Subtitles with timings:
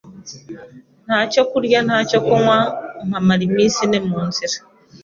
[1.05, 2.57] nta cyo kurya nta cyo kunywa
[3.07, 4.57] nkamara iminsi ine mu nzira